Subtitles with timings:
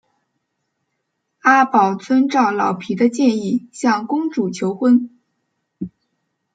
[1.41, 5.11] 阿宝遵照老皮的建议向公主求婚。